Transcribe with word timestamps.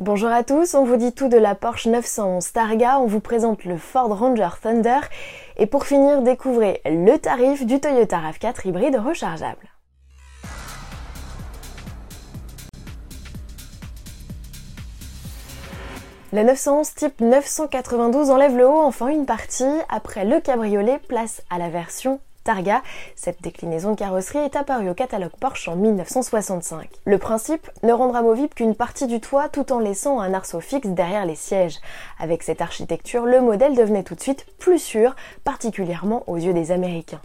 Bonjour 0.00 0.30
à 0.30 0.44
tous, 0.44 0.76
on 0.76 0.84
vous 0.84 0.94
dit 0.94 1.12
tout 1.12 1.26
de 1.26 1.36
la 1.36 1.56
Porsche 1.56 1.88
911 1.88 2.52
Targa, 2.52 3.00
on 3.00 3.06
vous 3.06 3.18
présente 3.18 3.64
le 3.64 3.76
Ford 3.76 4.16
Ranger 4.16 4.50
Thunder 4.62 5.00
et 5.56 5.66
pour 5.66 5.86
finir 5.86 6.22
découvrez 6.22 6.80
le 6.84 7.16
tarif 7.16 7.66
du 7.66 7.80
Toyota 7.80 8.20
RAV4 8.20 8.68
hybride 8.68 8.94
rechargeable. 8.94 9.68
La 16.32 16.44
911 16.44 16.94
type 16.94 17.20
992 17.20 18.30
enlève 18.30 18.56
le 18.56 18.68
haut 18.68 18.78
enfin 18.78 19.08
une 19.08 19.26
partie. 19.26 19.64
Après 19.88 20.24
le 20.24 20.40
cabriolet, 20.40 21.00
place 21.08 21.42
à 21.50 21.58
la 21.58 21.70
version 21.70 22.20
Targa. 22.48 22.80
Cette 23.14 23.42
déclinaison 23.42 23.90
de 23.90 23.98
carrosserie 23.98 24.38
est 24.38 24.56
apparue 24.56 24.88
au 24.88 24.94
catalogue 24.94 25.36
Porsche 25.38 25.68
en 25.68 25.76
1965. 25.76 26.88
Le 27.04 27.18
principe 27.18 27.70
ne 27.82 27.92
rendra 27.92 28.22
movible 28.22 28.54
qu'une 28.54 28.74
partie 28.74 29.06
du 29.06 29.20
toit 29.20 29.50
tout 29.50 29.70
en 29.70 29.80
laissant 29.80 30.18
un 30.18 30.32
arceau 30.32 30.60
fixe 30.60 30.88
derrière 30.88 31.26
les 31.26 31.34
sièges. 31.34 31.76
Avec 32.18 32.42
cette 32.42 32.62
architecture, 32.62 33.26
le 33.26 33.42
modèle 33.42 33.76
devenait 33.76 34.02
tout 34.02 34.14
de 34.14 34.22
suite 34.22 34.46
plus 34.58 34.78
sûr, 34.78 35.14
particulièrement 35.44 36.24
aux 36.26 36.38
yeux 36.38 36.54
des 36.54 36.72
Américains. 36.72 37.20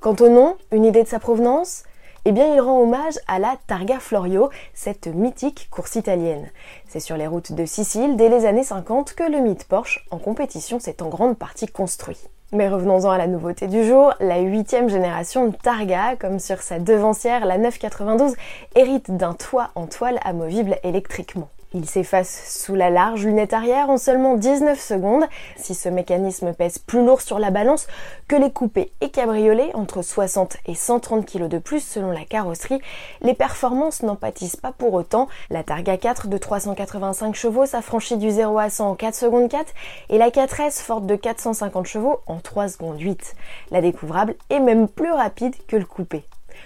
Quant 0.00 0.16
au 0.20 0.28
nom, 0.28 0.58
une 0.70 0.84
idée 0.84 1.04
de 1.04 1.08
sa 1.08 1.20
provenance? 1.20 1.84
Eh 2.26 2.32
bien, 2.32 2.52
il 2.52 2.60
rend 2.60 2.78
hommage 2.78 3.18
à 3.28 3.38
la 3.38 3.56
Targa 3.68 3.98
Florio, 3.98 4.50
cette 4.74 5.06
mythique 5.06 5.68
course 5.70 5.94
italienne. 5.94 6.50
C'est 6.86 7.00
sur 7.00 7.16
les 7.16 7.26
routes 7.26 7.52
de 7.52 7.64
Sicile, 7.64 8.16
dès 8.16 8.28
les 8.28 8.44
années 8.44 8.62
50, 8.62 9.14
que 9.14 9.24
le 9.24 9.38
mythe 9.38 9.64
Porsche 9.64 10.04
en 10.10 10.18
compétition 10.18 10.78
s'est 10.80 11.02
en 11.02 11.08
grande 11.08 11.38
partie 11.38 11.66
construit. 11.66 12.18
Mais 12.52 12.68
revenons-en 12.68 13.10
à 13.10 13.18
la 13.18 13.26
nouveauté 13.26 13.66
du 13.66 13.84
jour, 13.84 14.14
la 14.20 14.38
huitième 14.38 14.88
génération 14.88 15.50
Targa, 15.50 16.14
comme 16.16 16.38
sur 16.38 16.62
sa 16.62 16.78
devancière, 16.78 17.44
la 17.44 17.58
992, 17.58 18.34
hérite 18.76 19.10
d'un 19.10 19.34
toit 19.34 19.70
en 19.74 19.86
toile 19.86 20.20
amovible 20.22 20.76
électriquement. 20.84 21.48
Il 21.74 21.88
s'efface 21.88 22.62
sous 22.64 22.74
la 22.74 22.90
large 22.90 23.26
lunette 23.26 23.52
arrière 23.52 23.90
en 23.90 23.98
seulement 23.98 24.36
19 24.36 24.80
secondes. 24.80 25.24
Si 25.56 25.74
ce 25.74 25.88
mécanisme 25.88 26.54
pèse 26.54 26.78
plus 26.78 27.04
lourd 27.04 27.20
sur 27.20 27.38
la 27.38 27.50
balance 27.50 27.88
que 28.28 28.36
les 28.36 28.52
coupés 28.52 28.92
et 29.00 29.10
cabriolets, 29.10 29.74
entre 29.74 30.00
60 30.00 30.58
et 30.66 30.74
130 30.74 31.26
kg 31.26 31.48
de 31.48 31.58
plus 31.58 31.80
selon 31.80 32.12
la 32.12 32.24
carrosserie, 32.24 32.80
les 33.20 33.34
performances 33.34 34.02
n'en 34.02 34.16
pâtissent 34.16 34.56
pas 34.56 34.72
pour 34.72 34.94
autant. 34.94 35.28
La 35.50 35.64
Targa 35.64 35.96
4 35.96 36.28
de 36.28 36.38
385 36.38 37.34
chevaux 37.34 37.66
s'affranchit 37.66 38.16
du 38.16 38.30
0 38.30 38.58
à 38.58 38.70
100 38.70 38.90
en 38.90 38.94
4 38.94 39.14
secondes 39.14 39.48
4 39.48 39.72
et 40.10 40.18
la 40.18 40.30
4S 40.30 40.80
forte 40.80 41.06
de 41.06 41.16
450 41.16 41.86
chevaux 41.86 42.20
en 42.26 42.38
3 42.38 42.68
secondes 42.68 43.00
8. 43.00 43.34
La 43.72 43.80
découvrable 43.80 44.36
est 44.50 44.60
même 44.60 44.88
plus 44.88 45.10
rapide 45.10 45.54
que 45.66 45.76
le 45.76 45.84
coupé. 45.84 46.24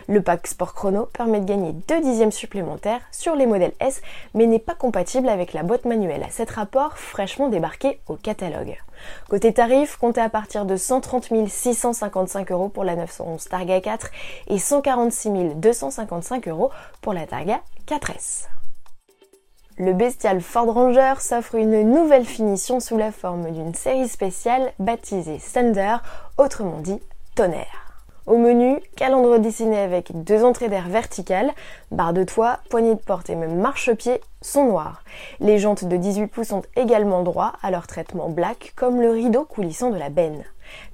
Le 0.09 0.23
pack 0.23 0.47
Sport 0.47 0.75
Chrono 0.75 1.07
permet 1.07 1.41
de 1.41 1.47
gagner 1.47 1.73
2 1.73 2.01
dixièmes 2.01 2.33
supplémentaires 2.33 3.01
sur 3.13 3.35
les 3.35 3.47
modèles 3.47 3.75
S, 3.81 4.03
mais 4.35 4.47
n'est 4.47 4.59
pas 4.59 4.75
compatible 4.75 5.29
avec 5.29 5.53
la 5.53 5.63
boîte 5.63 5.85
manuelle 5.85 6.23
à 6.23 6.31
7 6.31 6.51
rapports 6.51 6.99
fraîchement 6.99 7.49
débarquée 7.49 8.01
au 8.09 8.17
catalogue. 8.17 8.77
Côté 9.29 9.53
tarif, 9.53 9.97
comptez 9.97 10.21
à 10.21 10.29
partir 10.29 10.65
de 10.65 10.77
130 10.77 11.49
655 11.49 12.53
euros 12.53 12.69
pour 12.69 12.85
la 12.85 12.97
911 12.97 13.49
Targa 13.49 13.81
4 13.81 14.11
et 14.49 14.59
146 14.59 15.57
255 15.57 16.49
euros 16.49 16.71
pour 17.01 17.13
la 17.13 17.27
Targa 17.27 17.61
4S. 17.87 18.47
Le 19.79 19.95
bestial 19.95 20.43
Ford 20.43 20.73
Ranger 20.73 21.15
s'offre 21.21 21.55
une 21.55 21.91
nouvelle 21.91 22.27
finition 22.27 22.81
sous 22.81 22.99
la 22.99 23.13
forme 23.13 23.51
d'une 23.51 23.75
série 23.75 24.09
spéciale 24.09 24.73
baptisée 24.79 25.41
Thunder, 25.55 25.97
autrement 26.37 26.81
dit 26.81 27.01
tonnerre. 27.35 27.90
Au 28.31 28.37
menu, 28.37 28.79
calandre 28.95 29.41
dessiné 29.41 29.77
avec 29.77 30.13
deux 30.23 30.45
entrées 30.45 30.69
d'air 30.69 30.87
verticales, 30.89 31.51
barre 31.91 32.13
de 32.13 32.23
toit, 32.23 32.61
poignée 32.71 32.95
de 32.95 33.01
porte 33.01 33.29
et 33.29 33.35
même 33.35 33.57
marchepied 33.57 34.21
sont 34.41 34.67
noirs. 34.67 35.03
Les 35.41 35.59
jantes 35.59 35.85
de 35.85 35.97
18 35.97 36.29
pouces 36.29 36.51
sont 36.51 36.63
également 36.77 37.25
droits 37.25 37.55
à 37.61 37.73
leur 37.73 37.89
traitement 37.89 38.29
black 38.29 38.73
comme 38.77 39.01
le 39.01 39.11
rideau 39.11 39.43
coulissant 39.43 39.91
de 39.91 39.99
la 39.99 40.11
benne. 40.11 40.45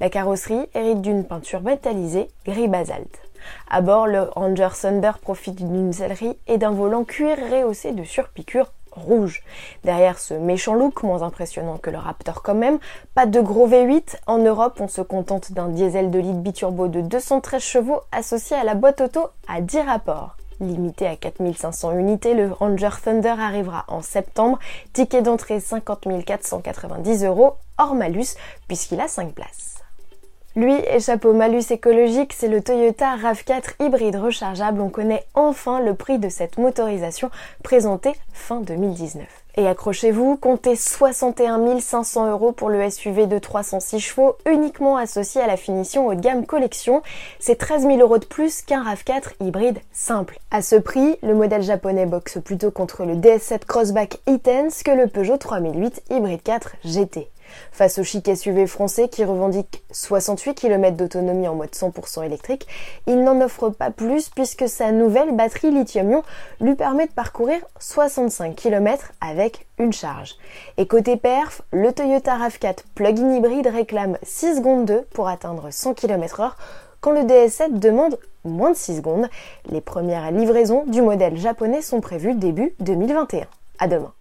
La 0.00 0.08
carrosserie 0.08 0.66
hérite 0.72 1.02
d'une 1.02 1.24
peinture 1.24 1.60
métallisée 1.60 2.28
gris 2.46 2.68
basalte. 2.68 3.20
À 3.68 3.82
bord, 3.82 4.06
le 4.06 4.22
Ranger 4.22 4.70
Thunder 4.80 5.12
profite 5.20 5.56
d'une 5.56 5.92
sellerie 5.92 6.38
et 6.46 6.56
d'un 6.56 6.70
volant 6.70 7.04
cuir 7.04 7.36
rehaussé 7.52 7.92
de 7.92 8.02
surpiqûres 8.02 8.72
rouge. 8.96 9.42
Derrière 9.84 10.18
ce 10.18 10.34
méchant 10.34 10.74
look, 10.74 11.02
moins 11.02 11.22
impressionnant 11.22 11.78
que 11.78 11.90
le 11.90 11.98
Raptor 11.98 12.42
quand 12.42 12.54
même, 12.54 12.78
pas 13.14 13.26
de 13.26 13.40
gros 13.40 13.68
V8. 13.68 14.16
En 14.26 14.38
Europe, 14.38 14.78
on 14.80 14.88
se 14.88 15.02
contente 15.02 15.52
d'un 15.52 15.68
diesel 15.68 16.10
de 16.10 16.18
litre 16.18 16.38
biturbo 16.38 16.88
de 16.88 17.00
213 17.00 17.62
chevaux 17.62 18.00
associé 18.12 18.56
à 18.56 18.64
la 18.64 18.74
boîte 18.74 19.00
auto 19.00 19.28
à 19.48 19.60
10 19.60 19.80
rapports. 19.80 20.36
Limité 20.60 21.06
à 21.06 21.16
4500 21.16 21.98
unités, 21.98 22.34
le 22.34 22.50
Ranger 22.50 22.88
Thunder 23.04 23.34
arrivera 23.38 23.84
en 23.88 24.00
septembre. 24.00 24.58
Ticket 24.94 25.22
d'entrée 25.22 25.60
50 25.60 26.24
490 26.24 27.24
euros 27.24 27.56
hors 27.78 27.94
malus 27.94 28.36
puisqu'il 28.66 29.00
a 29.00 29.08
5 29.08 29.32
places. 29.32 29.75
Lui 30.56 30.74
échappe 30.90 31.26
au 31.26 31.34
malus 31.34 31.70
écologique, 31.70 32.32
c'est 32.32 32.48
le 32.48 32.62
Toyota 32.62 33.14
RAV4 33.14 33.74
hybride 33.78 34.16
rechargeable. 34.16 34.80
On 34.80 34.88
connaît 34.88 35.26
enfin 35.34 35.80
le 35.80 35.92
prix 35.92 36.18
de 36.18 36.30
cette 36.30 36.56
motorisation 36.56 37.30
présentée 37.62 38.14
fin 38.32 38.62
2019. 38.62 39.26
Et 39.58 39.68
accrochez-vous, 39.68 40.38
comptez 40.38 40.74
61 40.74 41.78
500 41.78 42.30
euros 42.30 42.52
pour 42.52 42.70
le 42.70 42.88
SUV 42.88 43.26
de 43.26 43.38
306 43.38 44.00
chevaux 44.00 44.36
uniquement 44.50 44.96
associé 44.96 45.42
à 45.42 45.46
la 45.46 45.58
finition 45.58 46.06
haut 46.06 46.14
de 46.14 46.20
gamme 46.20 46.46
collection. 46.46 47.02
C'est 47.38 47.56
13 47.56 47.82
000 47.82 47.98
euros 47.98 48.16
de 48.16 48.24
plus 48.24 48.62
qu'un 48.62 48.82
RAV4 48.82 49.34
hybride 49.40 49.80
simple. 49.92 50.38
À 50.50 50.62
ce 50.62 50.76
prix, 50.76 51.18
le 51.22 51.34
modèle 51.34 51.62
japonais 51.62 52.06
boxe 52.06 52.38
plutôt 52.42 52.70
contre 52.70 53.04
le 53.04 53.16
DS7 53.16 53.66
Crossback 53.66 54.20
e-Tense 54.26 54.82
que 54.82 54.90
le 54.90 55.06
Peugeot 55.06 55.36
3008 55.36 56.04
hybride 56.08 56.42
4 56.42 56.76
GT. 56.82 57.28
Face 57.72 57.98
au 57.98 58.04
chic 58.04 58.28
SUV 58.34 58.66
français 58.66 59.08
qui 59.08 59.24
revendique 59.24 59.84
68 59.92 60.54
km 60.54 60.96
d'autonomie 60.96 61.48
en 61.48 61.54
mode 61.54 61.70
100% 61.70 62.24
électrique, 62.24 62.66
il 63.06 63.22
n'en 63.22 63.40
offre 63.40 63.70
pas 63.70 63.90
plus 63.90 64.28
puisque 64.28 64.68
sa 64.68 64.92
nouvelle 64.92 65.34
batterie 65.34 65.70
lithium-ion 65.70 66.22
lui 66.60 66.74
permet 66.74 67.06
de 67.06 67.12
parcourir 67.12 67.58
65 67.78 68.54
km 68.54 69.12
avec 69.20 69.66
une 69.78 69.92
charge. 69.92 70.36
Et 70.76 70.86
côté 70.86 71.16
perf, 71.16 71.62
le 71.72 71.92
Toyota 71.92 72.36
RAV4 72.36 72.78
plug-in 72.94 73.34
hybride 73.34 73.66
réclame 73.66 74.18
6 74.22 74.56
secondes 74.56 74.86
2 74.86 75.02
pour 75.12 75.28
atteindre 75.28 75.68
100 75.70 75.94
km/h 75.94 76.52
quand 77.00 77.12
le 77.12 77.20
DS7 77.20 77.78
demande 77.78 78.18
moins 78.44 78.70
de 78.70 78.76
6 78.76 78.96
secondes. 78.96 79.28
Les 79.70 79.80
premières 79.80 80.30
livraisons 80.30 80.84
du 80.86 81.02
modèle 81.02 81.36
japonais 81.36 81.82
sont 81.82 82.00
prévues 82.00 82.34
début 82.34 82.74
2021. 82.80 83.46
À 83.78 83.88
demain. 83.88 84.15